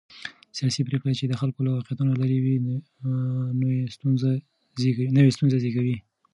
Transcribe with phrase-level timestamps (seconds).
[0.57, 2.55] سیاسي پرېکړې چې د خلکو له واقعيتونو لرې وي،
[3.61, 3.79] نوې
[5.35, 5.97] ستونزې زېږوي.